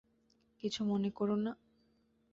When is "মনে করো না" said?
0.85-1.51